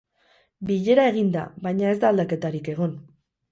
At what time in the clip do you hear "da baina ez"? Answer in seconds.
1.37-2.01